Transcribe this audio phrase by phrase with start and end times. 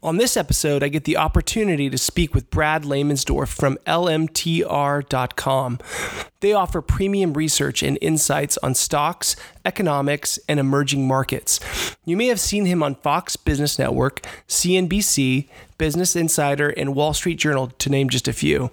[0.00, 5.78] On this episode, I get the opportunity to speak with Brad Lamensdorf from LMTR.com.
[6.40, 9.34] They offer premium research and insights on stocks,
[9.64, 11.58] economics, and emerging markets.
[12.04, 15.48] You may have seen him on Fox Business Network, CNBC,
[15.78, 18.70] Business Insider, and Wall Street Journal, to name just a few.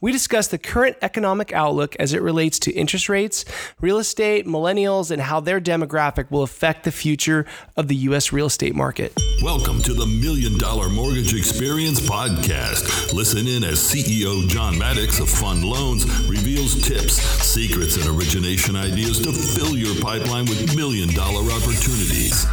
[0.00, 3.44] We discuss the current economic outlook as it relates to interest rates,
[3.80, 7.44] real estate, millennials, and how their demographic will affect the future
[7.76, 8.32] of the U.S.
[8.32, 9.12] real estate market.
[9.42, 13.12] Welcome to the Million Dollar Mortgage Experience Podcast.
[13.12, 19.20] Listen in as CEO John Maddox of Fund Loans reveals tips, secrets, and origination ideas
[19.20, 22.46] to fill your pipeline with million dollar opportunities.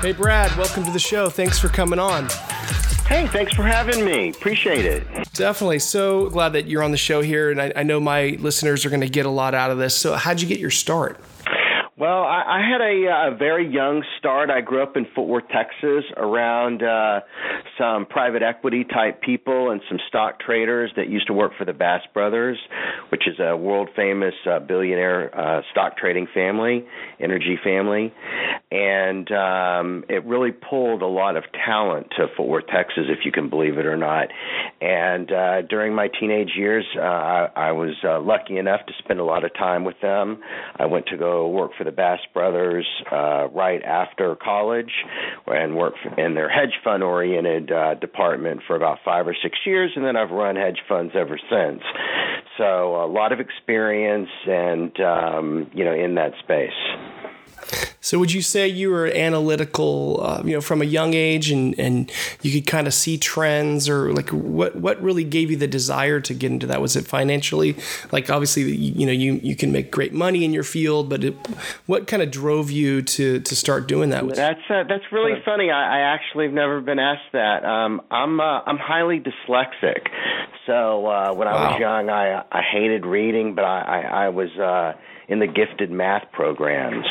[0.00, 1.28] Hey, Brad, welcome to the show.
[1.28, 2.28] Thanks for coming on.
[3.06, 4.30] Hey, thanks for having me.
[4.30, 5.32] Appreciate it.
[5.34, 5.80] Definitely.
[5.80, 7.50] So glad that you're on the show here.
[7.50, 9.94] And I, I know my listeners are going to get a lot out of this.
[9.94, 11.20] So, how'd you get your start?
[12.02, 14.50] Well, I, I had a, a very young start.
[14.50, 17.20] I grew up in Fort Worth, Texas, around uh,
[17.78, 21.72] some private equity type people and some stock traders that used to work for the
[21.72, 22.58] Bass Brothers,
[23.10, 26.84] which is a world famous uh, billionaire uh, stock trading family,
[27.20, 28.12] energy family.
[28.72, 33.30] And um, it really pulled a lot of talent to Fort Worth, Texas, if you
[33.30, 34.26] can believe it or not.
[34.80, 39.20] And uh, during my teenage years, uh, I, I was uh, lucky enough to spend
[39.20, 40.40] a lot of time with them.
[40.76, 44.92] I went to go work for the the Bass Brothers uh, right after college
[45.46, 49.92] and worked in their hedge fund oriented uh, department for about five or six years,
[49.94, 51.82] and then I've run hedge funds ever since.
[52.58, 57.21] So a lot of experience and um, you know in that space.
[58.00, 61.78] So would you say you were analytical, uh, you know, from a young age, and
[61.78, 62.10] and
[62.42, 66.20] you could kind of see trends, or like what what really gave you the desire
[66.20, 66.80] to get into that?
[66.80, 67.76] Was it financially?
[68.10, 71.34] Like obviously, you, know, you you can make great money in your field, but it,
[71.86, 74.26] what kind of drove you to to start doing that?
[74.34, 75.70] That's uh, that's really funny.
[75.70, 77.64] I, I actually have never been asked that.
[77.64, 80.08] Um, I'm uh, I'm highly dyslexic,
[80.66, 84.50] so uh, when I was young, I I hated reading, but I I, I was.
[85.28, 87.06] In the gifted math programs.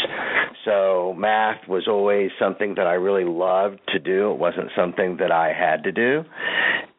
[0.66, 4.31] So math was always something that I really loved to do.
[4.31, 6.23] It wasn't something that I had to do.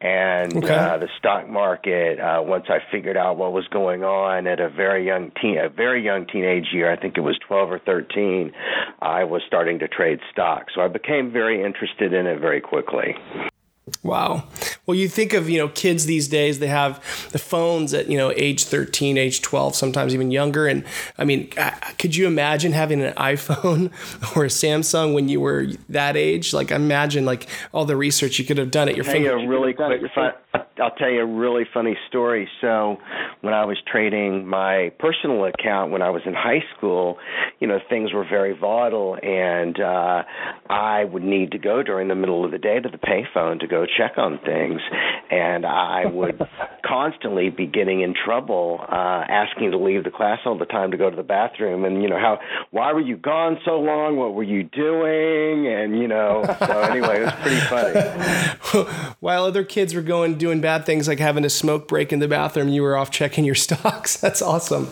[0.01, 0.75] And okay.
[0.75, 4.69] uh, the stock market, uh, once I figured out what was going on at a
[4.69, 8.51] very young teen, a very young teenage year, I think it was 12 or 13,
[9.01, 10.73] I was starting to trade stocks.
[10.75, 13.15] So I became very interested in it very quickly.
[14.01, 14.45] Wow.
[14.85, 18.17] Well, you think of, you know, kids these days, they have the phones at, you
[18.17, 20.67] know, age 13, age 12, sometimes even younger.
[20.67, 20.85] And
[21.17, 23.91] I mean, uh, could you imagine having an iPhone
[24.37, 26.53] or a Samsung when you were that age?
[26.53, 29.03] Like, imagine like all the research you could have done at your.
[29.03, 30.31] Hey, a really quick fun,
[30.81, 32.49] I'll tell you a really funny story.
[32.61, 32.97] So,
[33.41, 37.17] when I was trading my personal account when I was in high school,
[37.59, 40.23] you know, things were very volatile, and uh,
[40.69, 43.67] I would need to go during the middle of the day to the payphone to
[43.73, 44.81] go check on things,
[45.31, 46.39] and I would
[46.85, 50.97] constantly be getting in trouble, uh, asking to leave the class all the time to
[50.97, 52.39] go to the bathroom, and you know how
[52.71, 54.17] why were you gone so long?
[54.17, 55.67] What were you doing?
[55.67, 58.89] And you know, so anyway, it was pretty funny.
[59.19, 62.27] While other kids were going doing bad things like having a smoke break in the
[62.27, 64.17] bathroom, you were off checking your stocks.
[64.17, 64.85] That's awesome.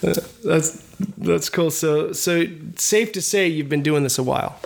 [0.00, 0.82] That's
[1.18, 1.70] that's cool.
[1.70, 2.46] So so
[2.76, 4.58] safe to say you've been doing this a while.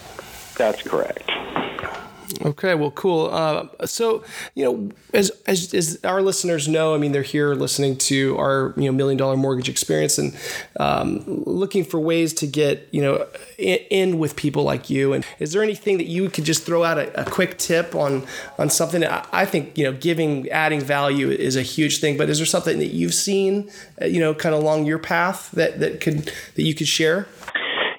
[0.56, 1.31] That's correct.
[2.44, 3.28] Okay, well, cool.
[3.30, 7.96] Uh, so, you know, as, as, as our listeners know, I mean, they're here listening
[7.98, 10.36] to our you know million dollar mortgage experience and
[10.80, 13.26] um, looking for ways to get you know
[13.58, 15.12] in, in, with people like you.
[15.12, 18.26] And is there anything that you could just throw out a, a quick tip on
[18.58, 22.16] on something that I think you know giving adding value is a huge thing.
[22.16, 23.70] But is there something that you've seen
[24.00, 27.28] uh, you know kind of along your path that that could that you could share?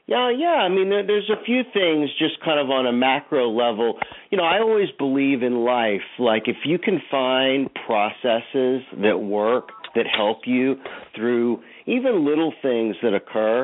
[0.06, 0.59] Yeah, yeah.
[0.59, 3.97] I mean, there, there's a few things just kind of on a macro level.
[4.31, 9.69] You know, I always believe in life, like if you can find processes that work
[9.96, 10.75] that help you
[11.16, 13.64] through even little things that occur,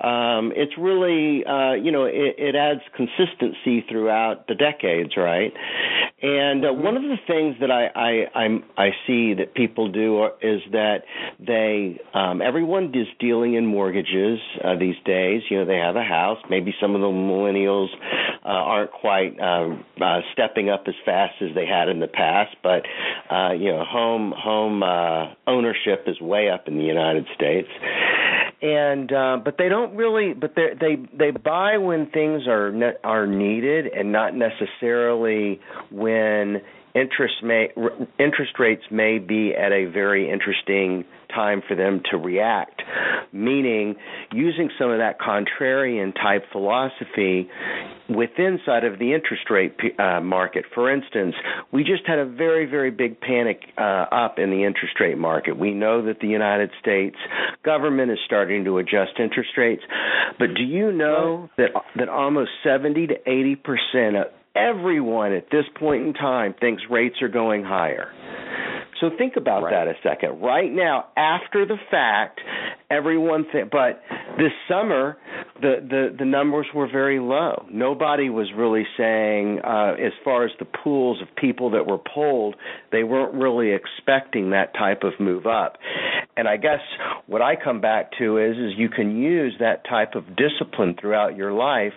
[0.00, 5.52] um, it's really, uh, you know, it, it adds consistency throughout the decades, right?
[6.22, 10.24] And uh, one of the things that I I I'm, i see that people do
[10.40, 11.02] is that
[11.38, 15.42] they um, everyone is dealing in mortgages uh, these days.
[15.50, 16.38] You know, they have a house.
[16.48, 17.88] Maybe some of the millennials
[18.44, 22.56] uh, aren't quite um, uh, stepping up as fast as they had in the past,
[22.62, 22.82] but
[23.30, 27.53] uh, you know, home home uh, ownership is way up in the United States
[28.62, 32.96] and uh, but they don't really but they they they buy when things are ne-
[33.04, 35.60] are needed and not necessarily
[35.90, 36.62] when
[36.94, 37.68] interest may
[38.18, 41.04] interest rates may be at a very interesting
[41.34, 42.82] time for them to react.
[43.32, 43.96] Meaning,
[44.32, 47.48] using some of that contrarian type philosophy
[48.08, 50.64] within side of the interest rate uh, market.
[50.74, 51.34] For instance,
[51.72, 55.58] we just had a very, very big panic uh, up in the interest rate market.
[55.58, 57.16] We know that the United States
[57.64, 59.82] government is starting to adjust interest rates,
[60.38, 65.64] but do you know that that almost 70 to 80 percent of everyone at this
[65.78, 68.12] point in time thinks rates are going higher.
[69.00, 69.70] So think about right.
[69.72, 70.40] that a second.
[70.40, 72.40] Right now, after the fact,
[72.90, 74.02] everyone th- but
[74.38, 75.16] this summer
[75.60, 77.66] the, the the numbers were very low.
[77.70, 82.56] Nobody was really saying uh, as far as the pools of people that were polled,
[82.92, 85.78] they weren't really expecting that type of move up.
[86.36, 86.80] And I guess
[87.26, 91.36] what I come back to is is you can use that type of discipline throughout
[91.36, 91.92] your life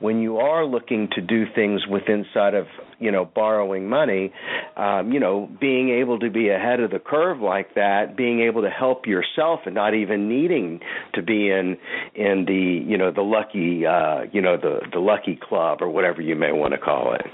[0.00, 2.66] when you are looking to do things with inside of
[3.02, 4.32] you know borrowing money
[4.76, 8.62] um, you know being able to be ahead of the curve like that being able
[8.62, 10.80] to help yourself and not even needing
[11.12, 11.76] to be in
[12.14, 16.22] in the you know the lucky uh, you know the the lucky club or whatever
[16.22, 17.26] you may want to call it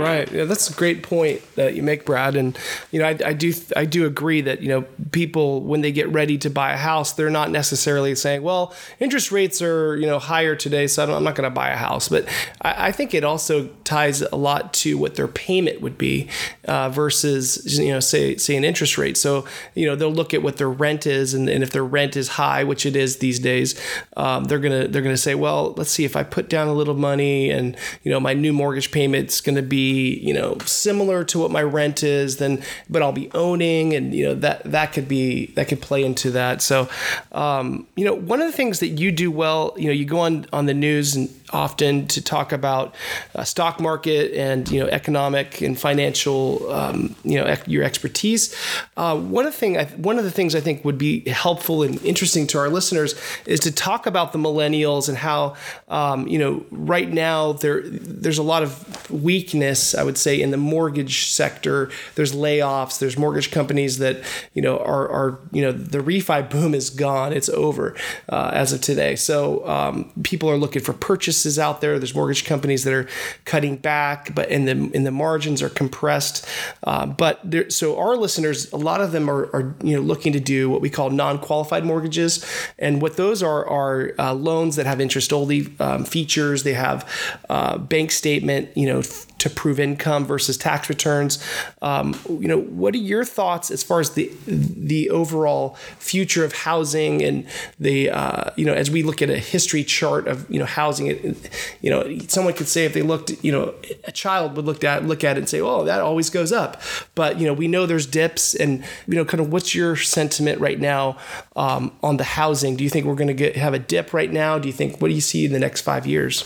[0.00, 0.32] Right.
[0.32, 2.34] Yeah, that's a great point that you make, Brad.
[2.34, 2.58] And
[2.90, 4.82] you know, I, I, do I do agree that you know
[5.12, 9.30] people when they get ready to buy a house, they're not necessarily saying, "Well, interest
[9.30, 12.26] rates are you know higher today, so I'm not going to buy a house." But
[12.62, 16.28] I, I, think it also ties a lot to what their payment would be
[16.66, 19.16] uh, versus you know say say an interest rate.
[19.16, 19.44] So
[19.74, 22.28] you know they'll look at what their rent is, and, and if their rent is
[22.28, 23.80] high, which it is these days,
[24.16, 26.94] um, they're gonna they're gonna say, "Well, let's see if I put down a little
[26.94, 31.50] money, and you know my new mortgage payment's to be." you know similar to what
[31.50, 35.46] my rent is then but I'll be owning and you know that that could be
[35.56, 36.88] that could play into that so
[37.32, 40.20] um, you know one of the things that you do well you know you go
[40.20, 42.94] on on the news and often to talk about
[43.34, 48.54] uh, stock market and you know economic and financial um, you know ec- your expertise.
[48.96, 51.82] Uh, one of the thing I, one of the things I think would be helpful
[51.82, 53.14] and interesting to our listeners
[53.46, 55.56] is to talk about the millennials and how
[55.88, 60.50] um, you know right now there there's a lot of weakness I would say in
[60.50, 61.90] the mortgage sector.
[62.14, 62.98] There's layoffs.
[62.98, 64.22] There's mortgage companies that
[64.54, 67.32] you know are are you know the refi boom is gone.
[67.32, 67.96] It's over
[68.28, 69.16] uh, as of today.
[69.16, 71.98] So um, people are looking for purchases out there.
[71.98, 73.08] There's mortgage companies that are
[73.44, 76.46] cutting back, but in the in the margins are compressed.
[76.84, 80.32] Uh, but there, so our listeners, a lot of them are, are you know looking
[80.32, 82.44] to do what we call non-qualified mortgages,
[82.78, 86.62] and what those are are uh, loans that have interest only um, features.
[86.62, 87.08] They have
[87.48, 89.02] uh, bank statement, you know
[89.40, 91.42] to prove income versus tax returns.
[91.82, 96.52] Um, you know, what are your thoughts as far as the the overall future of
[96.52, 97.46] housing and
[97.78, 101.36] the uh, you know as we look at a history chart of you know housing,
[101.80, 103.74] you know, someone could say if they looked, you know,
[104.04, 106.80] a child would look at look at it and say, oh, that always goes up,
[107.14, 110.60] but you know, we know there's dips, and you know, kind of what's your sentiment
[110.60, 111.16] right now
[111.56, 112.76] um, on the housing?
[112.76, 114.58] Do you think we're going to get have a dip right now?
[114.58, 116.44] Do you think what do you see in the next five years?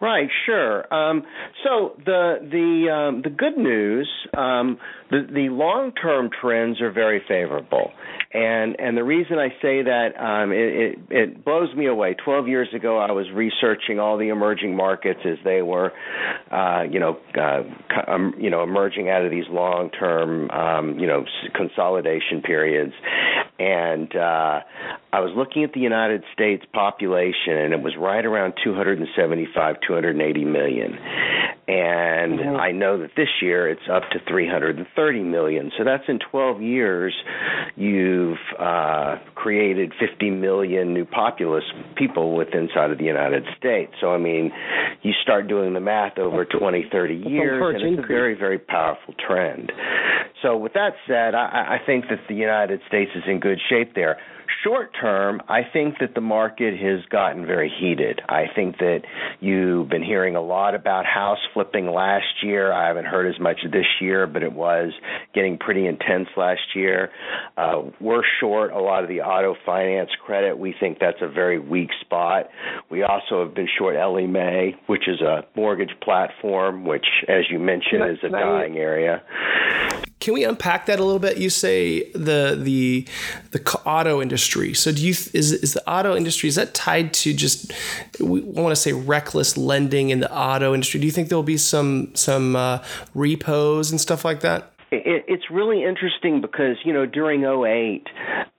[0.00, 0.92] Right, sure.
[0.94, 1.24] Um,
[1.64, 4.78] so the the um, the good news, um,
[5.10, 7.90] the the long term trends are very favorable,
[8.32, 12.14] and and the reason I say that um, it, it, it blows me away.
[12.14, 15.92] Twelve years ago, I was researching all the emerging markets as they were,
[16.50, 17.62] uh, you know, uh,
[18.06, 22.92] um, you know, emerging out of these long term, um, you know, consolidation periods,
[23.58, 24.60] and uh,
[25.12, 30.44] I was looking at the United States population, and it was right around 275, 280
[30.44, 30.98] million.
[31.66, 32.56] And mm-hmm.
[32.56, 35.70] I know that this year it's up to 330 million.
[35.76, 37.14] So that's in 12 years,
[37.76, 41.64] you've uh, created 50 million new populous
[41.96, 43.92] people with inside of the United States.
[44.00, 44.52] So I mean,
[45.02, 49.14] you start doing the math over 20, 30 years, and it's a very, very powerful
[49.26, 49.72] trend.
[50.42, 53.94] So with that said, I, I think that the United States is in good shape
[53.94, 54.18] there
[54.64, 58.20] short term, I think that the market has gotten very heated.
[58.28, 59.02] I think that
[59.40, 62.72] you've been hearing a lot about house flipping last year.
[62.72, 64.92] I haven't heard as much this year, but it was
[65.34, 67.10] getting pretty intense last year.
[67.56, 70.58] Uh, we're short a lot of the auto finance credit.
[70.58, 72.48] We think that's a very weak spot.
[72.90, 77.58] We also have been short Ellie Mae, which is a mortgage platform, which, as you
[77.58, 79.22] mentioned, is a dying area.
[80.20, 81.38] Can we unpack that a little bit?
[81.38, 83.06] You say the the
[83.52, 84.74] the auto industry.
[84.74, 87.72] So do you is is the auto industry is that tied to just
[88.18, 90.98] we want to say reckless lending in the auto industry?
[91.00, 92.82] Do you think there'll be some some uh,
[93.14, 94.72] repos and stuff like that?
[94.90, 98.06] It, it's really interesting because you know during 08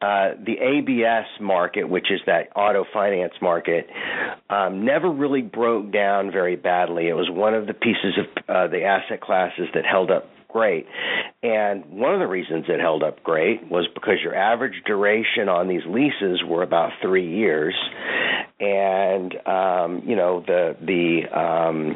[0.01, 3.89] uh, the ABS market, which is that auto finance market,
[4.49, 7.09] um, never really broke down very badly.
[7.09, 10.85] It was one of the pieces of uh, the asset classes that held up great.
[11.41, 15.67] And one of the reasons it held up great was because your average duration on
[15.69, 17.75] these leases were about three years,
[18.59, 21.95] and um, you know the the um,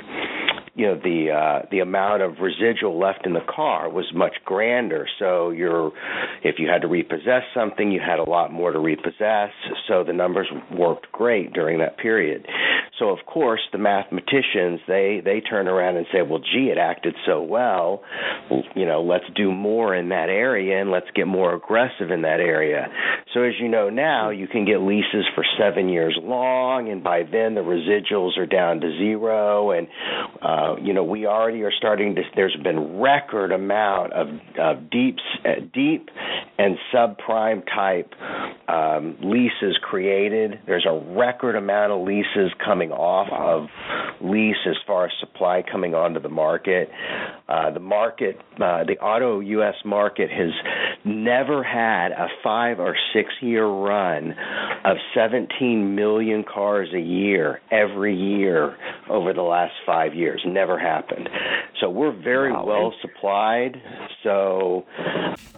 [0.75, 5.07] you know the uh, the amount of residual left in the car was much grander.
[5.19, 5.91] So you're
[6.43, 9.51] if you had to repossess something, you had a lot more to repossess.
[9.87, 12.47] So the numbers worked great during that period.
[12.97, 17.15] So of course the mathematicians they they turn around and say, well, gee, it acted
[17.27, 18.01] so well.
[18.75, 22.39] You know, let's do more in that area and let's get more aggressive in that
[22.39, 22.87] area.
[23.33, 27.23] So as you know now, you can get leases for seven years long, and by
[27.23, 29.87] then the residuals are down to zero and
[30.41, 32.21] uh, uh, you know, we already are starting to.
[32.35, 34.27] There's been record amount of,
[34.59, 36.09] of deep, uh, deep
[36.57, 38.13] and subprime type
[38.69, 40.59] um, leases created.
[40.65, 43.69] There's a record amount of leases coming off of
[44.21, 46.89] lease as far as supply coming onto the market.
[47.49, 49.75] Uh, the market, uh, the auto U.S.
[49.83, 50.51] market has
[51.03, 54.33] never had a five or six year run
[54.85, 58.77] of 17 million cars a year every year
[59.09, 60.41] over the last five years.
[60.53, 61.29] Never happened.
[61.79, 62.63] So we're very wow.
[62.63, 63.81] well supplied.
[64.21, 64.85] So,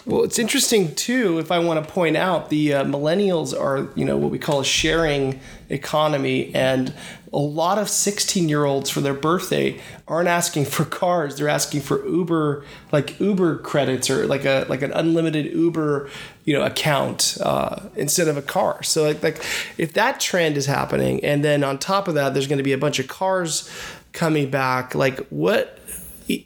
[0.05, 1.37] well, it's interesting too.
[1.37, 4.61] If I want to point out, the uh, millennials are you know what we call
[4.61, 6.93] a sharing economy, and
[7.33, 11.81] a lot of 16 year olds for their birthday aren't asking for cars; they're asking
[11.81, 16.09] for Uber, like Uber credits or like a like an unlimited Uber
[16.45, 18.81] you know account uh, instead of a car.
[18.83, 19.43] So like like
[19.77, 22.73] if that trend is happening, and then on top of that, there's going to be
[22.73, 23.69] a bunch of cars
[24.15, 24.95] coming back.
[24.95, 25.79] Like what?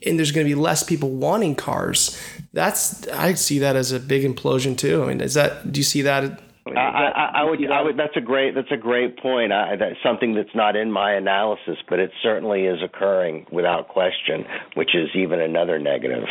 [0.05, 2.21] And there's going to be less people wanting cars.
[2.51, 5.03] That's I see that as a big implosion too.
[5.03, 5.71] I mean, is that?
[5.71, 6.41] Do you see that?
[6.67, 7.97] I, I, I, would, I would.
[7.97, 8.55] That's a great.
[8.55, 9.53] That's a great point.
[9.53, 14.45] I, that's something that's not in my analysis, but it certainly is occurring without question,
[14.75, 16.25] which is even another negative.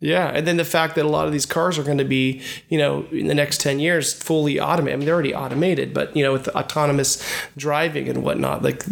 [0.00, 2.40] Yeah, and then the fact that a lot of these cars are going to be,
[2.68, 4.94] you know, in the next ten years, fully automated.
[4.94, 7.20] I mean, they're already automated, but you know, with autonomous
[7.56, 8.84] driving and whatnot, like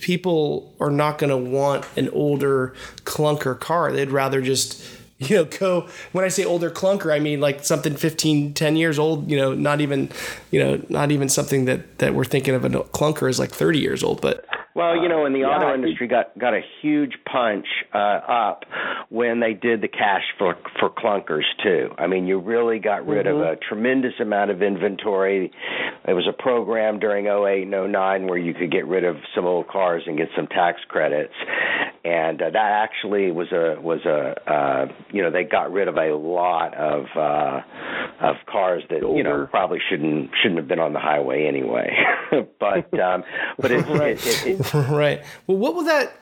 [0.00, 3.92] people are not going to want an older clunker car.
[3.92, 4.82] They'd rather just
[5.18, 8.98] you know go when i say older clunker i mean like something 15 10 years
[8.98, 10.10] old you know not even
[10.50, 13.78] you know not even something that that we're thinking of a clunker is like 30
[13.78, 14.44] years old but
[14.76, 18.64] well, you know, and the yeah, auto industry got got a huge punch uh, up
[19.08, 21.88] when they did the cash for for clunkers too.
[21.96, 23.40] I mean, you really got rid mm-hmm.
[23.40, 25.50] of a tremendous amount of inventory.
[26.06, 29.46] It was a program during 08 and 09 where you could get rid of some
[29.46, 31.32] old cars and get some tax credits,
[32.06, 35.96] and uh, that actually was a was a uh, you know they got rid of
[35.96, 37.60] a lot of uh,
[38.20, 41.92] of cars that you know probably shouldn't shouldn't have been on the highway anyway.
[42.60, 43.24] but um,
[43.58, 45.24] but it, it, it, it right.
[45.48, 46.12] Well, what will that?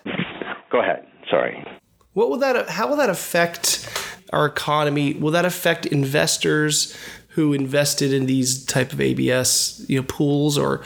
[0.70, 1.06] Go ahead.
[1.30, 1.62] Sorry.
[2.14, 2.70] What will that?
[2.70, 3.86] How will that affect
[4.32, 5.12] our economy?
[5.12, 6.96] Will that affect investors
[7.28, 10.82] who invested in these type of ABS, you know, pools, or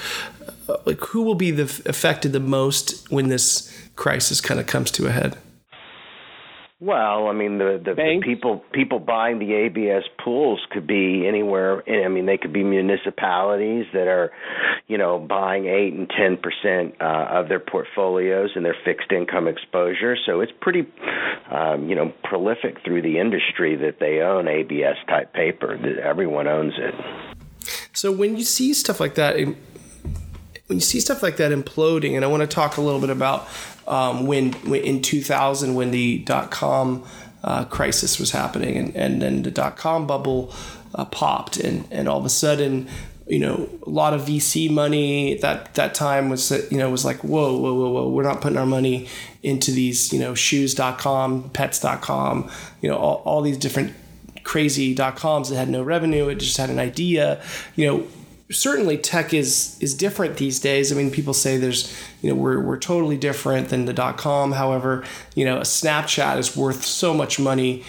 [0.69, 4.90] uh, like who will be the affected the most when this crisis kind of comes
[4.93, 5.37] to a head?
[6.81, 11.83] Well, I mean, the, the, the, people people buying the ABS pools could be anywhere.
[11.90, 14.31] I mean, they could be municipalities that are,
[14.87, 19.49] you know, buying eight and ten percent uh, of their portfolios and their fixed income
[19.49, 20.14] exposure.
[20.25, 20.87] So it's pretty,
[21.50, 25.76] um, you know, prolific through the industry that they own ABS type paper.
[25.76, 26.95] That everyone owns it.
[27.93, 29.35] So when you see stuff like that,
[30.68, 33.10] when you see stuff like that imploding, and I want to talk a little bit
[33.10, 33.48] about
[33.87, 37.04] um, when, when, in 2000 when the dot com
[37.42, 40.52] uh, crisis was happening and, and then the dot com bubble
[40.94, 42.87] uh, popped and, and all of a sudden
[43.26, 47.18] you know a lot of VC money that that time was you know was like
[47.18, 49.06] whoa whoa whoa whoa we're not putting our money
[49.42, 53.92] into these you know shoes.com pets.com you know all, all these different
[54.44, 57.42] crazy dot coms that had no revenue it just had an idea
[57.76, 58.06] you know
[58.50, 60.93] certainly tech is is different these days.
[60.93, 64.52] I mean, people say there's you know we're we're totally different than the dot com.
[64.52, 67.85] However, you know, a Snapchat is worth so much money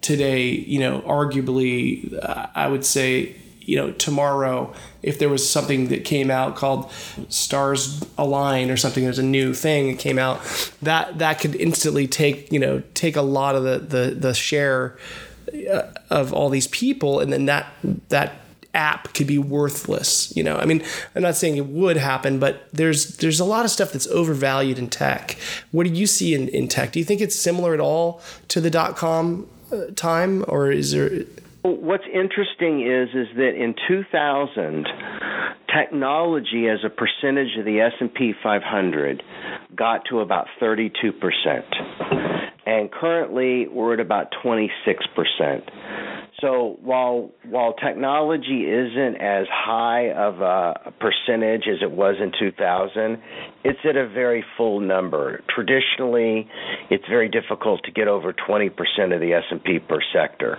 [0.00, 0.48] today.
[0.48, 6.04] You know, arguably, uh, I would say you know tomorrow if there was something that
[6.04, 6.90] came out called
[7.28, 10.40] stars align or something there's a new thing that came out
[10.82, 14.96] that that could instantly take you know take a lot of the the, the share
[15.70, 17.72] uh, of all these people and then that
[18.08, 18.40] that
[18.74, 20.34] app could be worthless.
[20.36, 20.82] You know, I mean,
[21.14, 24.78] I'm not saying it would happen, but there's there's a lot of stuff that's overvalued
[24.78, 25.36] in tech.
[25.70, 26.92] What do you see in, in tech?
[26.92, 30.92] Do you think it's similar at all to the dot com uh, time, or is
[30.92, 31.24] there?
[31.62, 34.86] What's interesting is is that in 2000,
[35.74, 39.22] technology as a percentage of the S&P 500
[39.76, 41.66] got to about 32 percent,
[42.66, 45.70] and currently we're at about 26 percent.
[46.40, 53.18] So while while technology isn't as high of a percentage as it was in 2000,
[53.64, 55.42] it's at a very full number.
[55.54, 56.48] Traditionally,
[56.90, 58.70] it's very difficult to get over 20%
[59.14, 60.56] of the S&P per sector.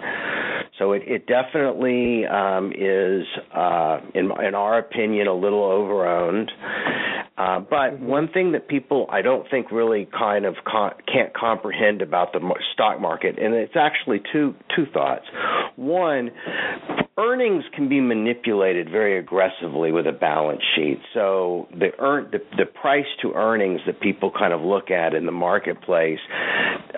[0.78, 6.50] So it, it definitely um, is, uh, in, in our opinion, a little overowned.
[7.38, 12.02] Uh, but one thing that people I don't think really kind of con- can't comprehend
[12.02, 12.40] about the
[12.74, 15.26] stock market, and it's actually two two thoughts.
[15.76, 16.32] One,
[17.18, 21.00] earnings can be manipulated very aggressively with a balance sheet.
[21.14, 25.26] So the earn the, the price to earnings that people kind of look at in
[25.26, 26.20] the marketplace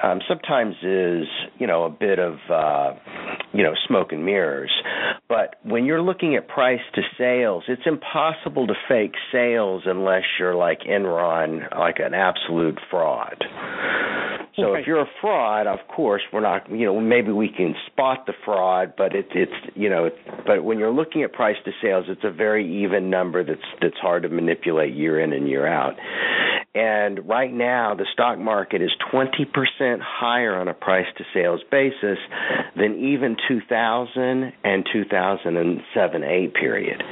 [0.01, 1.27] um, sometimes is
[1.57, 2.93] you know a bit of uh,
[3.53, 4.71] you know smoke and mirrors.
[5.27, 10.55] But when you're looking at price to sales, it's impossible to fake sales unless you're
[10.55, 13.43] like Enron, like an absolute fraud.
[14.55, 14.81] So okay.
[14.81, 16.69] if you're a fraud, of course, we're not.
[16.69, 20.09] You know, maybe we can spot the fraud, but it's it's you know,
[20.45, 23.97] but when you're looking at price to sales, it's a very even number that's that's
[23.97, 25.95] hard to manipulate year in and year out.
[26.75, 32.17] And right now, the stock market is 20% higher on a price to sales basis
[32.75, 37.03] than even 2000 and 2007 8 period.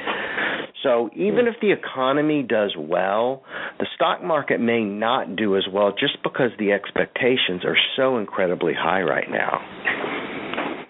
[0.81, 3.43] So even if the economy does well,
[3.77, 8.73] the stock market may not do as well just because the expectations are so incredibly
[8.73, 9.59] high right now.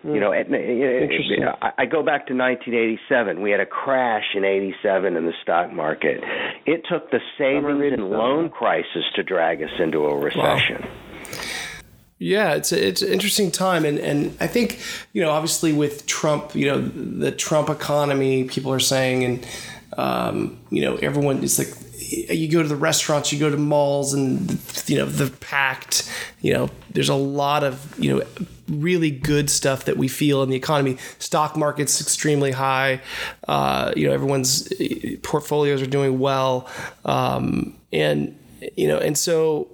[0.04, 3.42] You know, I go back to 1987.
[3.42, 6.22] We had a crash in 87 in the stock market.
[6.66, 10.82] It took the savings and loan crisis to drag us into a recession.
[10.82, 10.90] Wow.
[12.18, 14.80] Yeah, it's a, it's an interesting time, and and I think
[15.12, 19.48] you know obviously with Trump, you know the Trump economy, people are saying, and
[19.98, 21.70] um, you know, everyone is like,
[22.30, 24.52] you go to the restaurants, you go to malls, and
[24.88, 26.12] you know the packed.
[26.42, 28.26] You know, there's a lot of you know
[28.72, 30.98] really good stuff that we feel in the economy.
[31.20, 33.02] Stock market's extremely high.
[33.48, 34.72] Uh, you know, everyone's
[35.24, 36.70] portfolios are doing well,
[37.06, 38.38] um, and
[38.76, 39.68] you know, and so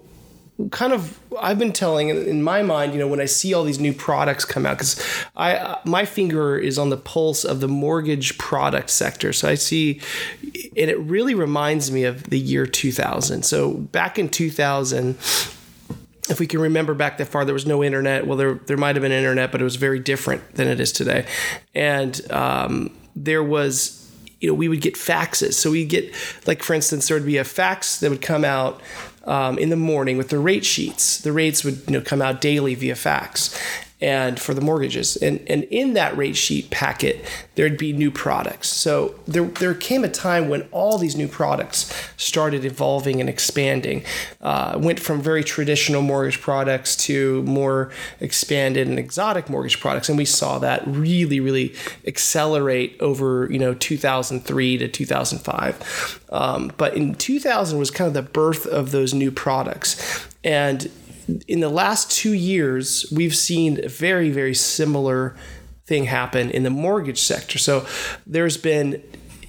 [0.72, 3.80] kind of I've been telling in my mind, you know, when I see all these
[3.80, 5.04] new products come out, because
[5.36, 9.34] I uh, my finger is on the pulse of the mortgage product sector.
[9.34, 10.02] So I see,
[10.44, 13.44] and it really reminds me of the year 2000.
[13.44, 15.18] So back in 2000
[16.30, 18.28] if we can remember back that far, there was no internet.
[18.28, 20.92] Well, there there might have been internet, but it was very different than it is
[20.92, 21.26] today.
[21.74, 24.10] And um, there was,
[24.40, 25.54] you know, we would get faxes.
[25.54, 26.14] So we get,
[26.46, 28.82] like for instance, there would be a fax that would come out
[29.26, 31.20] um, in the morning with the rate sheets.
[31.20, 33.58] The rates would you know come out daily via fax,
[34.02, 35.18] and for the mortgages.
[35.18, 38.70] And and in that rate sheet packet, there'd be new products.
[38.70, 44.04] So there there came a time when all these new products started evolving and expanding.
[44.42, 50.18] Uh, went from very traditional mortgage products to more expanded and exotic mortgage products, and
[50.18, 51.74] we saw that really really
[52.06, 56.26] accelerate over you know 2003 to 2005.
[56.30, 60.90] Um, but in 2000 was kind of the birth of those new products, and
[61.48, 65.36] in the last two years, we've seen a very, very similar
[65.86, 67.58] thing happen in the mortgage sector.
[67.58, 67.86] So
[68.26, 69.02] there's been,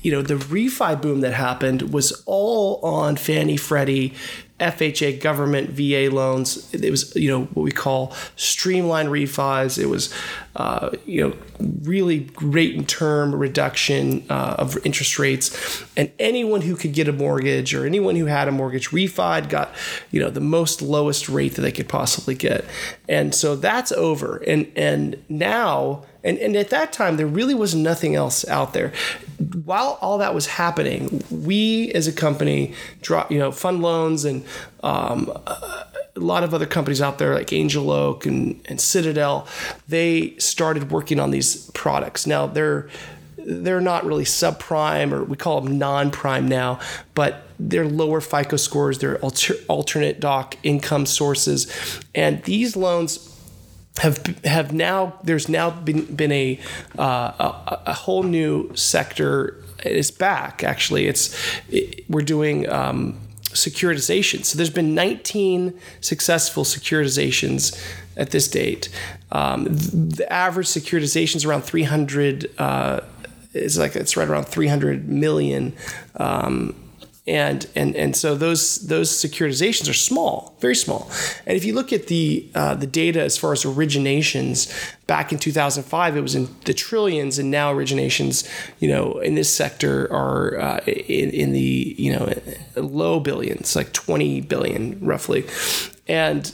[0.02, 4.14] you know, the refi boom that happened was all on Fannie Freddie
[4.61, 6.72] FHA government VA loans.
[6.74, 9.78] It was, you know, what we call streamlined refis.
[9.78, 10.12] It was,
[10.56, 11.37] uh, you know,
[11.82, 15.84] really great in term reduction uh, of interest rates.
[15.96, 19.72] And anyone who could get a mortgage or anyone who had a mortgage refied got,
[20.11, 22.64] you know, the most lowest rate that they could possibly get.
[23.08, 24.38] And so that's over.
[24.38, 28.92] And and now and, and at that time, there really was nothing else out there.
[29.64, 34.44] While all that was happening, we as a company, drop, you know, fund loans and
[34.82, 35.86] um, a
[36.16, 39.46] lot of other companies out there like Angel Oak and, and Citadel,
[39.88, 42.26] they started working on these products.
[42.26, 42.90] Now they're
[43.38, 46.78] they're not really subprime or we call them non-prime now,
[47.14, 53.38] but they're lower FICO scores, they're alter, alternate doc income sources, and these loans
[53.98, 56.58] have have now there's now been been a
[56.98, 59.62] uh, a, a, whole new sector.
[59.84, 61.06] It's back actually.
[61.06, 61.37] It's
[61.68, 62.68] it, we're doing.
[62.68, 64.44] Um, securitization.
[64.44, 67.74] So there's been 19 successful securitizations
[68.16, 68.88] at this date.
[69.32, 72.52] Um, the average securitization is around 300.
[72.58, 73.00] Uh,
[73.54, 75.74] it's like it's right around 300 million.
[76.16, 76.74] Um,
[77.28, 81.10] and and and so those those securitizations are small, very small.
[81.46, 84.72] And if you look at the uh, the data as far as originations
[85.06, 88.48] back in 2005, it was in the trillions, and now originations,
[88.80, 92.32] you know, in this sector are uh, in, in the you know
[92.76, 95.44] low billions, like 20 billion roughly,
[96.08, 96.52] and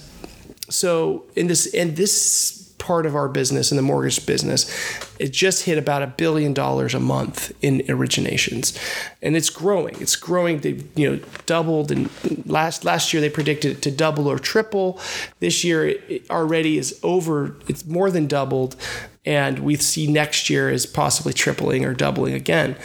[0.69, 4.71] so in this in this part of our business in the mortgage business,
[5.19, 8.77] it just hit about a billion dollars a month in originations,
[9.23, 9.99] and it's growing.
[10.01, 10.61] It's growing.
[10.61, 12.11] They you know doubled, and
[12.47, 15.01] last last year they predicted it to double or triple.
[15.41, 17.57] This year it already is over.
[17.69, 18.77] It's more than doubled,
[19.25, 22.77] and we see next year is possibly tripling or doubling again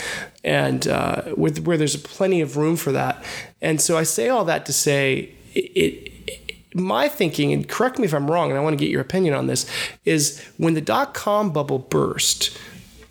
[0.42, 3.22] and uh, with, where there's plenty of room for that.
[3.62, 6.09] And so I say all that to say it, it
[6.74, 9.34] my thinking, and correct me if I'm wrong, and I want to get your opinion
[9.34, 9.70] on this,
[10.06, 12.58] is when the dot com bubble burst,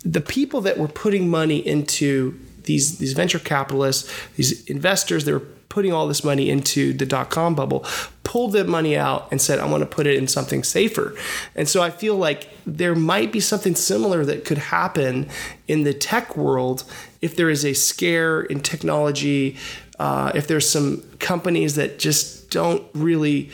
[0.05, 5.47] the people that were putting money into these these venture capitalists, these investors that were
[5.69, 7.85] putting all this money into the dot com bubble,
[8.23, 11.15] pulled that money out and said, I want to put it in something safer.
[11.55, 15.27] And so I feel like there might be something similar that could happen
[15.67, 16.83] in the tech world
[17.21, 19.57] if there is a scare in technology,
[19.99, 23.49] uh, if there's some companies that just don't really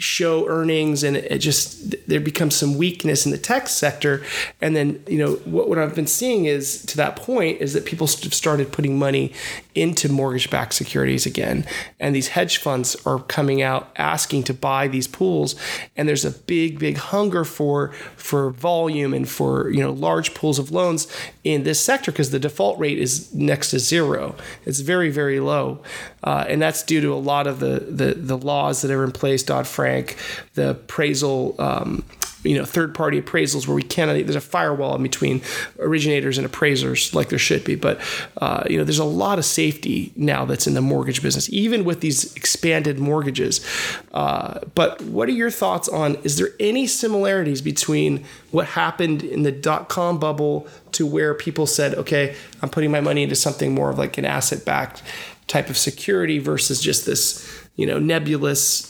[0.00, 4.24] show earnings and it just there becomes some weakness in the tech sector.
[4.60, 7.84] And then you know what, what i've been seeing is to that point is that
[7.84, 9.32] people have started putting money
[9.80, 11.64] into mortgage-backed securities again.
[11.98, 15.56] And these hedge funds are coming out asking to buy these pools.
[15.96, 20.58] And there's a big big hunger for for volume and for you know large pools
[20.58, 21.06] of loans
[21.44, 24.36] in this sector because the default rate is next to zero.
[24.66, 25.82] It's very very low.
[26.22, 29.12] Uh, and that's due to a lot of the the, the laws that are in
[29.12, 30.16] place dodd-frank
[30.54, 32.04] the appraisal um,
[32.42, 35.42] you know third party appraisals where we cannot there's a firewall in between
[35.78, 37.74] originators and appraisers like there should be.
[37.74, 38.00] But
[38.38, 41.84] uh, you know there's a lot of safety now that's in the mortgage business even
[41.84, 43.64] with these expanded mortgages.
[44.12, 49.42] Uh, but what are your thoughts on is there any similarities between what happened in
[49.42, 53.90] the dot-com bubble to where people said okay i'm putting my money into something more
[53.90, 55.02] of like an asset backed
[55.46, 58.86] type of security versus just this you know nebulous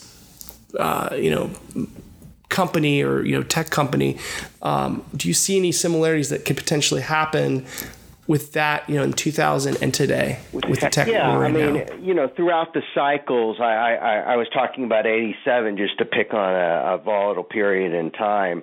[0.78, 1.50] uh, you know
[2.50, 4.18] company or you know tech company
[4.62, 7.64] um, do you see any similarities that could potentially happen
[8.30, 11.52] with that, you know, in 2000 and today with, with the tech yeah, right I
[11.52, 11.94] mean, now?
[12.00, 16.32] you know, throughout the cycles, I, I, I was talking about 87 just to pick
[16.32, 18.62] on a, a volatile period in time,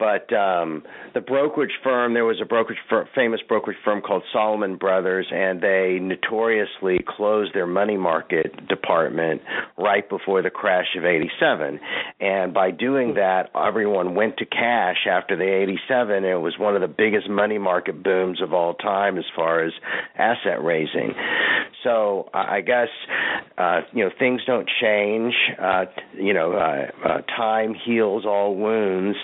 [0.00, 0.82] but um,
[1.14, 5.60] the brokerage firm, there was a brokerage firm, famous brokerage firm called Salomon Brothers, and
[5.60, 9.42] they notoriously closed their money market department
[9.78, 11.78] right before the crash of 87.
[12.18, 16.74] And by doing that, everyone went to cash after the 87, and it was one
[16.74, 19.72] of the biggest money market booms of all time time as far as
[20.16, 21.14] asset raising.
[21.84, 22.88] So I guess
[23.58, 25.34] uh, you know things don't change.
[25.60, 29.16] Uh, you know, uh, uh, time heals all wounds,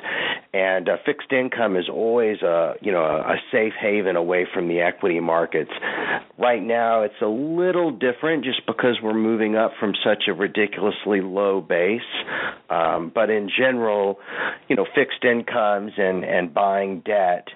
[0.52, 4.68] and uh, fixed income is always a you know a, a safe haven away from
[4.68, 5.70] the equity markets.
[6.38, 11.22] Right now, it's a little different just because we're moving up from such a ridiculously
[11.22, 12.00] low base.
[12.68, 14.18] Um, but in general,
[14.68, 17.48] you know, fixed incomes and and buying debt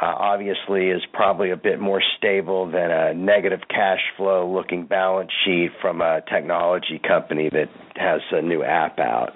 [0.00, 5.30] uh, obviously is probably a bit more stable than a negative cash flow looking balance
[5.44, 9.32] sheet from a technology company that has a new app out.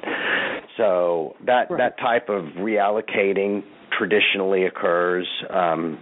[0.76, 1.78] So that right.
[1.78, 3.62] that type of reallocating
[3.98, 5.26] traditionally occurs.
[5.50, 5.98] Um,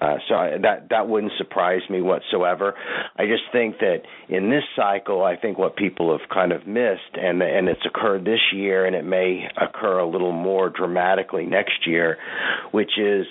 [0.00, 2.74] uh, so I, that that wouldn't surprise me whatsoever.
[3.16, 7.14] I just think that in this cycle, I think what people have kind of missed,
[7.14, 11.86] and and it's occurred this year, and it may occur a little more dramatically next
[11.86, 12.18] year,
[12.72, 13.26] which is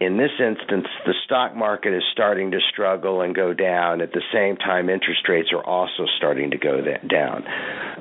[0.00, 4.00] in this instance, the stock market is starting to struggle and go down.
[4.00, 7.44] At the same time, interest rates are also starting to go down.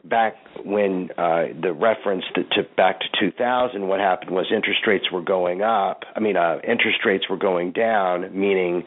[0.04, 5.06] Back when uh, the reference to, to back to 2000, what happened was interest rates
[5.12, 6.04] were going up.
[6.16, 8.84] I mean, uh, interest rates were going down, meaning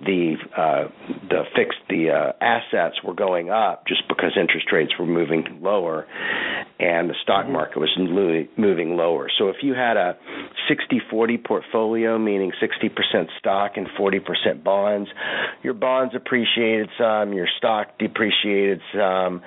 [0.00, 0.88] the uh,
[1.28, 6.06] the fixed the uh, assets were going up just because interest rates were moving lower,
[6.78, 7.52] and the stock mm-hmm.
[7.52, 7.90] market was
[8.56, 9.28] moving lower.
[9.38, 10.16] So if you had a
[10.70, 15.10] 60-40 portfolio, meaning 60% stock and 40% bonds,
[15.62, 19.42] your bonds appreciated some, your stock depreciated some,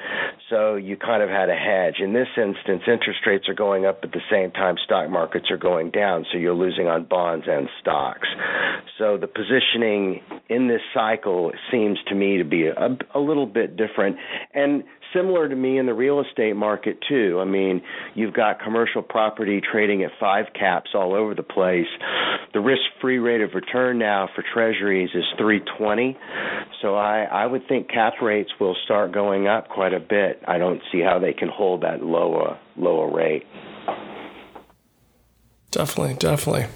[0.50, 1.96] so you kind of had a hedge.
[2.00, 5.58] In this instance, interest rates are going up at the same time stock markets are
[5.58, 8.28] going down, so you're losing on bonds and stocks.
[8.98, 13.78] So the positioning in this cycle seems to me to be a, a little bit
[13.78, 14.18] different
[14.54, 17.40] and similar to me in the real estate market too.
[17.40, 17.82] I mean,
[18.16, 21.86] you've got commercial property trading at five caps all over the place.
[22.54, 26.18] the risk-free rate of return now for Treasuries is 320.
[26.82, 30.42] So I I would think cap rates will start going up quite a bit.
[30.48, 33.44] I don't see how they can hold that lower lower rate.
[35.74, 36.68] Definitely, definitely.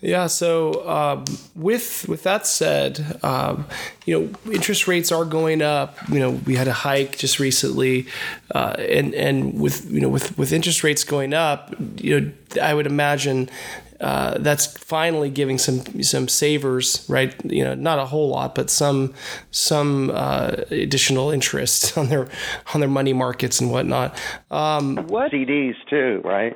[0.00, 0.26] Yeah.
[0.26, 3.66] So um, with with that said, um,
[4.04, 5.96] you know, interest rates are going up.
[6.10, 8.06] You know, we had a hike just recently,
[8.54, 12.74] uh, and and with you know with with interest rates going up, you know, I
[12.74, 13.48] would imagine.
[13.98, 17.34] Uh, that's finally giving some some savers, right?
[17.50, 19.14] You know, not a whole lot, but some
[19.50, 22.28] some uh, additional interest on their
[22.74, 24.14] on their money markets and whatnot.
[24.50, 26.54] Um, what CDs too, right?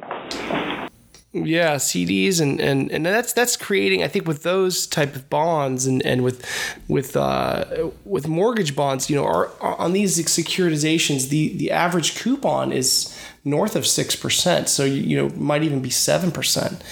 [1.32, 5.86] Yeah, CDs and, and, and that's that's creating I think with those type of bonds
[5.86, 6.44] and, and with
[6.88, 12.16] with uh, with mortgage bonds, you know, are, are on these securitizations, the the average
[12.16, 16.82] coupon is north of six percent, so you, you know might even be seven percent.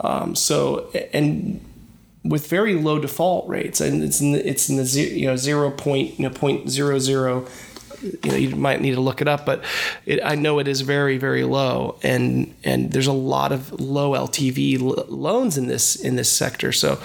[0.00, 1.64] Um, so and
[2.24, 5.70] with very low default rates, and it's in the, it's in the you know zero
[5.70, 7.46] point you know point zero zero
[8.04, 9.64] you know you might need to look it up, but
[10.06, 14.12] it, I know it is very very low, and and there's a lot of low
[14.12, 16.72] LTV l- loans in this in this sector.
[16.72, 17.00] So,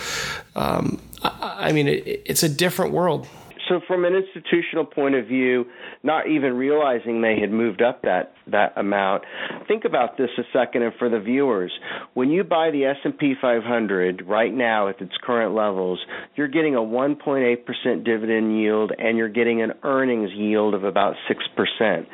[0.55, 3.27] um, I, I, mean, it, it's a different world.
[3.69, 5.65] So, from an institutional point of view,
[6.01, 9.23] not even realizing they had moved up that that amount,
[9.67, 11.71] think about this a second, and for the viewers,
[12.15, 15.99] when you buy the S&P 500 right now at its current levels,
[16.35, 21.43] you're getting a 1.8% dividend yield, and you're getting an earnings yield of about six
[21.55, 22.07] percent.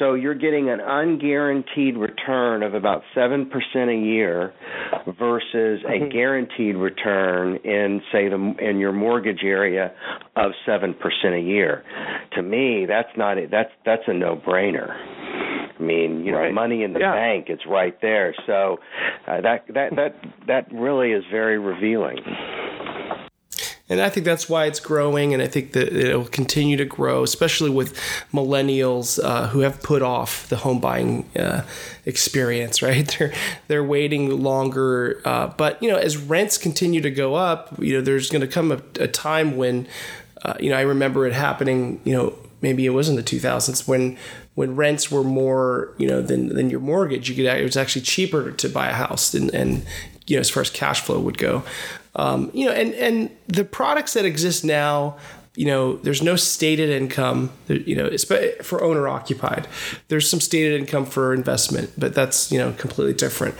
[0.00, 4.54] So you're getting an unguaranteed return of about 7% a year
[5.06, 6.08] versus a mm-hmm.
[6.08, 9.92] guaranteed return in say the in your mortgage area
[10.36, 11.84] of 7% a year.
[12.32, 14.90] To me, that's not a, that's that's a no-brainer.
[14.90, 16.54] I mean, you know, right.
[16.54, 17.12] money in the yeah.
[17.12, 18.34] bank, it's right there.
[18.46, 18.78] So
[19.28, 20.14] uh, that that that
[20.46, 22.16] that really is very revealing
[23.90, 26.84] and I think that's why it's growing, and I think that it will continue to
[26.84, 27.96] grow, especially with
[28.32, 31.62] millennials uh, who have put off the home buying uh,
[32.06, 32.80] experience.
[32.90, 33.32] Right, they're
[33.68, 38.00] they're waiting longer, uh, but you know, as rents continue to go up, you know,
[38.00, 39.86] there's going to come a, a, time when,
[40.42, 42.00] uh, you know, I remember it happening.
[42.04, 44.16] You know, maybe it was in the 2000s when
[44.54, 48.02] when rents were more you know than than your mortgage you could it was actually
[48.02, 49.84] cheaper to buy a house and and
[50.26, 51.62] you know as far as cash flow would go
[52.14, 55.16] um, you know, and and the products that exist now,
[55.54, 58.10] you know, there's no stated income, you know,
[58.62, 59.68] for owner occupied.
[60.08, 63.54] There's some stated income for investment, but that's you know completely different.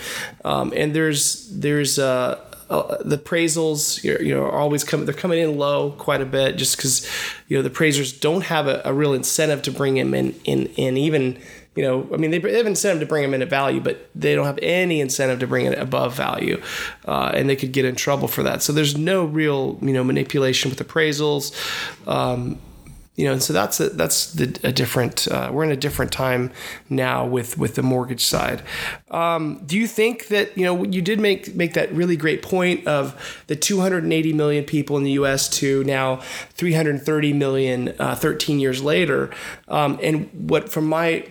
[0.45, 5.41] Um, and there's there's uh, uh, the appraisals you know are always coming they're coming
[5.41, 7.05] in low quite a bit just because
[7.49, 10.67] you know the appraisers don't have a, a real incentive to bring them in in
[10.77, 11.37] in even
[11.76, 14.35] you know, I mean, they have incentive to bring them in at value, but they
[14.35, 16.61] don't have any incentive to bring it above value,
[17.06, 18.62] uh, and they could get in trouble for that.
[18.62, 21.54] So there's no real, you know, manipulation with appraisals.
[22.09, 22.59] Um,
[23.20, 25.28] you know, and so that's a, that's the, a different.
[25.28, 26.50] Uh, we're in a different time
[26.88, 28.62] now with with the mortgage side.
[29.11, 32.87] Um, do you think that you know you did make make that really great point
[32.87, 35.50] of the 280 million people in the U.S.
[35.50, 36.16] to now
[36.54, 39.30] 330 million uh, 13 years later,
[39.68, 41.26] um, and what from my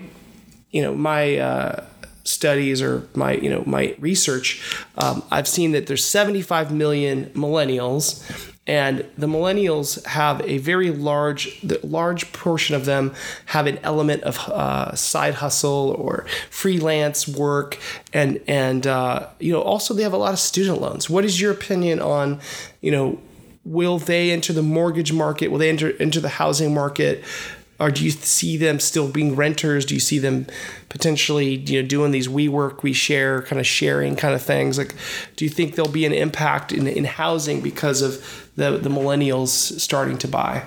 [0.72, 1.84] you know my uh,
[2.24, 8.24] studies or my you know my research, um, I've seen that there's 75 million millennials,
[8.68, 13.14] and the millennials have a very large the large portion of them
[13.48, 17.78] have an element of uh, side hustle or freelance work,
[18.14, 21.10] and and uh, you know also they have a lot of student loans.
[21.10, 22.40] What is your opinion on
[22.82, 23.20] you know?
[23.66, 25.50] Will they enter the mortgage market?
[25.52, 27.24] Will they enter into the housing market?
[27.80, 29.86] Or do you see them still being renters?
[29.86, 30.48] Do you see them
[30.90, 34.78] potentially, you know, doing these we work, we share kind of sharing kind of things?
[34.78, 34.96] Like,
[35.36, 39.80] do you think there'll be an impact in, in housing because of the, the millennials
[39.80, 40.66] starting to buy?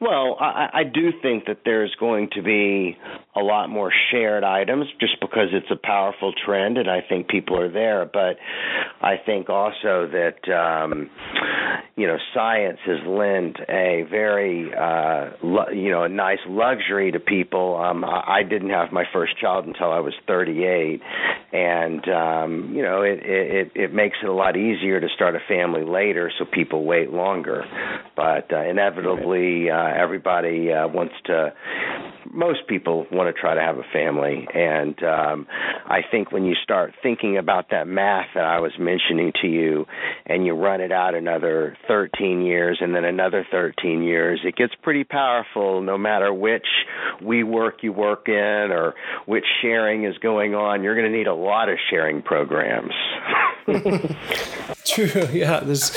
[0.00, 2.96] Well, I, I do think that there's going to be
[3.38, 7.58] a lot more shared items just because it's a powerful trend and I think people
[7.58, 8.04] are there.
[8.04, 8.36] But
[9.00, 11.10] I think also that um,
[11.96, 17.20] you know science has lent a very uh, lu- you know a nice luxury to
[17.20, 17.76] people.
[17.76, 21.00] Um, I, I didn't have my first child until I was 38,
[21.52, 25.40] and um, you know it, it it makes it a lot easier to start a
[25.48, 27.64] family later, so people wait longer.
[28.16, 31.54] But uh, inevitably, uh, everybody uh, wants to.
[32.30, 35.46] Most people want to try to have a family, and um,
[35.86, 39.86] I think when you start thinking about that math that I was mentioning to you,
[40.26, 44.74] and you run it out another 13 years and then another 13 years, it gets
[44.82, 45.80] pretty powerful.
[45.80, 46.66] No matter which
[47.22, 48.34] WeWork you work in
[48.70, 48.94] or
[49.26, 52.92] which sharing is going on, you're going to need a lot of sharing programs.
[54.84, 55.28] True.
[55.32, 55.60] Yeah.
[55.60, 55.92] There's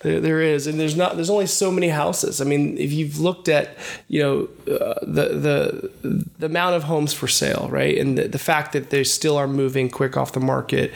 [0.00, 1.16] there, there is, and there's not.
[1.16, 2.40] There's only so many houses.
[2.40, 3.76] I mean, if you've looked at
[4.08, 8.38] you know uh, the the the amount of homes for sale, right, and the, the
[8.38, 10.92] fact that they still are moving quick off the market,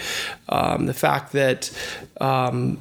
[0.48, 1.70] um, the fact that.
[2.20, 2.80] Um,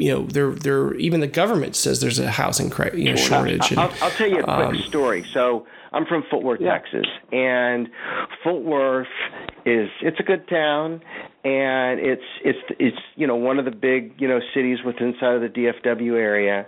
[0.00, 3.76] you know, they're, they're, even the government says there's a housing you know, shortage.
[3.76, 5.26] I'll, I'll, tell you a quick um, story.
[5.32, 6.78] So I'm from Fort Worth, yeah.
[6.78, 7.88] Texas, and
[8.44, 9.08] Fort Worth
[9.64, 11.02] is it's a good town,
[11.44, 15.34] and it's it's it's you know one of the big you know cities within inside
[15.34, 16.66] of the DFW area.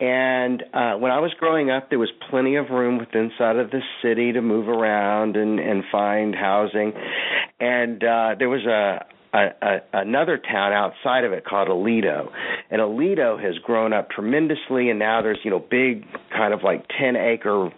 [0.00, 3.70] And uh, when I was growing up, there was plenty of room within inside of
[3.70, 6.92] the city to move around and and find housing.
[7.60, 12.30] And uh, there was a a, a, another town outside of it called Aledo,
[12.70, 16.86] and Aledo has grown up tremendously, and now there's you know big kind of like
[17.00, 17.70] ten acre,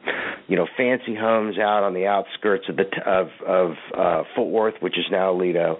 [0.49, 4.75] you know fancy homes out on the outskirts of the of of uh, Fort Worth,
[4.81, 5.79] which is now Aledo,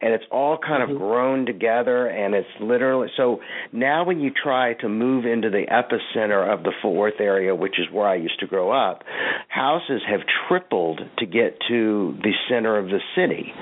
[0.00, 0.98] and it's all kind of mm-hmm.
[0.98, 3.40] grown together, and it's literally so
[3.72, 7.80] now when you try to move into the epicenter of the Fort Worth area, which
[7.80, 9.02] is where I used to grow up,
[9.48, 13.52] houses have tripled to get to the center of the city,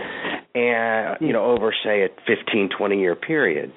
[0.54, 3.72] and you know over say a 15 20 year period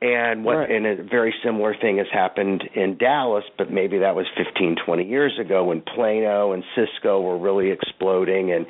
[0.00, 0.70] and what right.
[0.70, 5.04] and a very similar thing has happened in Dallas but maybe that was 15 20
[5.04, 8.66] years ago when Plano and Frisco were really exploding and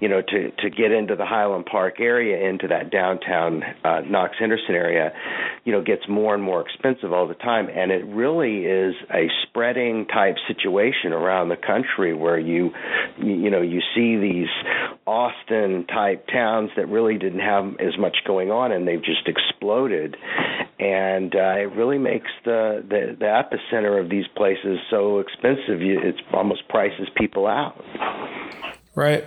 [0.00, 4.36] you know to to get into the Highland Park area into that downtown uh, Knox
[4.38, 5.12] Henderson area
[5.64, 9.28] you know gets more and more expensive all the time and it really is a
[9.42, 12.70] spreading type situation around the country where you
[13.18, 14.48] you know you see these
[15.06, 20.16] Austin type towns that really didn't have as much going on and they've just exploded
[20.78, 25.80] and uh, it really makes the, the the epicenter of these places so expensive.
[25.80, 27.82] It almost prices people out.
[28.94, 29.24] Right.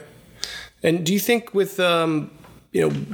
[0.83, 2.31] And do you think with um,
[2.71, 3.05] you know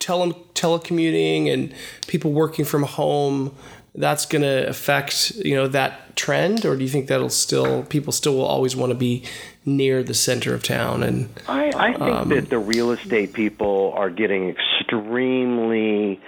[0.00, 1.72] tele- telecommuting and
[2.08, 3.54] people working from home,
[3.94, 8.12] that's going to affect you know that trend, or do you think that'll still people
[8.12, 9.24] still will always want to be
[9.64, 11.02] near the center of town?
[11.02, 16.20] And I, I think um, that the real estate people are getting extremely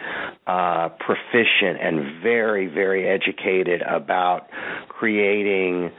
[0.47, 4.49] uh, proficient and very very educated about
[4.89, 5.91] creating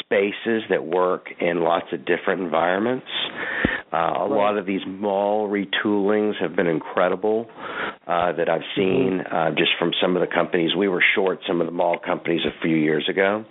[0.00, 3.06] spaces that work in lots of different environments.
[3.92, 4.30] Uh, a right.
[4.30, 7.46] lot of these mall retoolings have been incredible
[8.06, 9.34] uh, that I've seen mm-hmm.
[9.34, 10.70] uh, just from some of the companies.
[10.76, 13.44] We were short some of the mall companies a few years ago.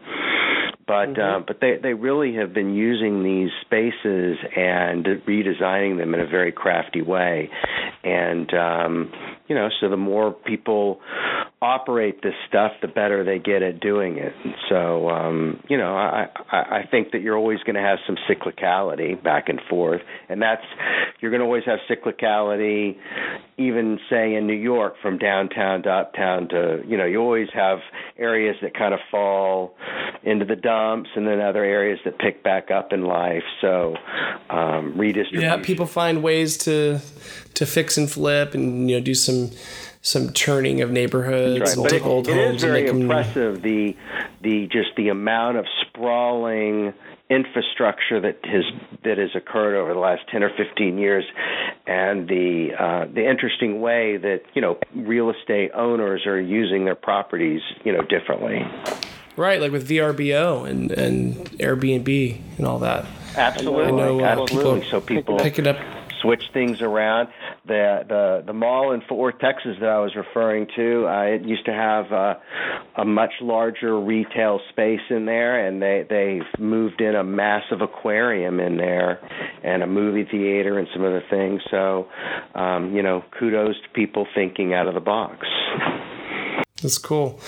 [0.88, 1.22] But mm-hmm.
[1.22, 6.26] uh, but they they really have been using these spaces and redesigning them in a
[6.26, 7.50] very crafty way,
[8.04, 9.12] and um,
[9.48, 11.00] you know so the more people
[11.62, 14.34] operate this stuff, the better they get at doing it.
[14.46, 18.00] And so, um, you know, I, I, I think that you're always going to have
[18.08, 20.64] some cyclicality back and forth, and that's
[21.20, 22.96] you're going to always have cyclicality,
[23.58, 27.80] even say in New York from downtown to uptown to, you know, you always have
[28.18, 29.76] areas that kind of fall
[30.24, 33.44] into the dumps, and then other areas that pick back up in life.
[33.60, 33.96] So,
[34.50, 35.42] um, redistribution.
[35.42, 37.00] Yeah, people find ways to
[37.56, 39.52] to fix and flip, and you know, do some
[40.02, 41.94] some churning of neighborhoods, right.
[41.94, 42.52] it, old it homes.
[42.52, 43.96] It is very impressive the
[44.42, 46.94] the just the amount of sprawling
[47.30, 48.64] infrastructure that has
[49.04, 51.24] that has occurred over the last 10 or 15 years
[51.86, 56.96] and the uh, the interesting way that you know real estate owners are using their
[56.96, 58.66] properties you know differently
[59.36, 64.80] right like with VRBO and and Airbnb and all that absolutely I know, uh, absolutely
[64.80, 65.78] people so people picking up
[66.22, 67.30] switch things around.
[67.66, 71.44] The the the mall in Fort Worth, Texas, that I was referring to, uh, it
[71.44, 72.36] used to have uh,
[72.98, 78.60] a much larger retail space in there, and they they've moved in a massive aquarium
[78.60, 79.20] in there,
[79.64, 81.62] and a movie theater, and some other things.
[81.70, 82.08] So,
[82.56, 85.46] um, you know, kudos to people thinking out of the box.
[86.82, 87.40] That's cool.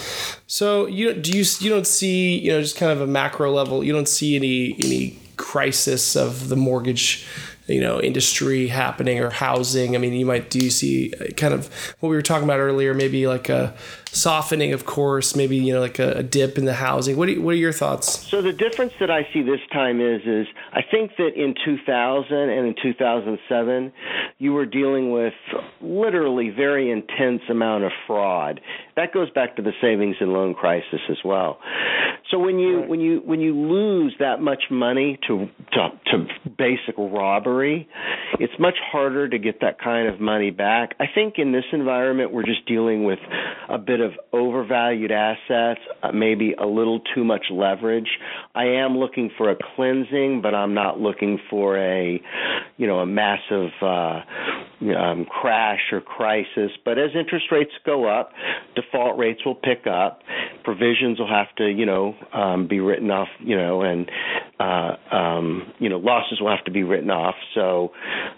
[0.47, 3.83] So you do you you don't see you know just kind of a macro level.
[3.83, 7.25] You don't see any any crisis of the mortgage
[7.71, 9.95] you know industry happening or housing.
[9.95, 11.67] I mean you might do you see uh, kind of
[11.99, 13.73] what we were talking about earlier maybe like a
[14.13, 17.41] softening of course maybe you know like a, a dip in the housing what, you,
[17.41, 20.81] what are your thoughts so the difference that i see this time is is i
[20.81, 23.91] think that in 2000 and in 2007
[24.37, 25.33] you were dealing with
[25.79, 28.59] literally very intense amount of fraud
[28.97, 31.57] that goes back to the savings and loan crisis as well
[32.31, 32.89] so when you right.
[32.89, 37.89] when you when you lose that much money to to, to basic robbery,
[38.39, 40.95] it's much harder to get that kind of money back.
[40.99, 43.19] I think in this environment we're just dealing with
[43.69, 48.09] a bit of overvalued assets, uh, maybe a little too much leverage.
[48.55, 52.21] I am looking for a cleansing, but I'm not looking for a
[52.77, 54.21] you know a massive uh
[54.81, 56.71] um, crash or crisis.
[56.83, 58.31] But as interest rates go up,
[58.75, 60.21] default rates will pick up.
[60.63, 64.09] Provisions will have to, you know, um, be written off, you know, and
[64.59, 67.35] uh, um, you know, losses will have to be written off.
[67.55, 67.91] So,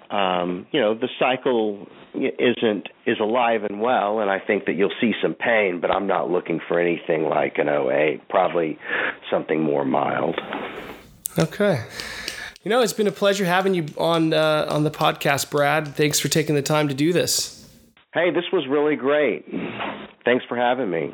[0.10, 4.94] um, you know, the cycle isn't is alive and well, and I think that you'll
[5.02, 5.80] see some pain.
[5.82, 8.28] But I'm not looking for anything like an 08.
[8.30, 8.78] Probably
[9.32, 10.39] something more mild.
[11.38, 11.84] Okay.
[12.64, 15.95] You know, it's been a pleasure having you on uh, on the podcast, Brad.
[15.95, 17.59] Thanks for taking the time to do this.
[18.14, 19.45] Hey, this was really great.
[20.24, 21.14] Thanks for having me.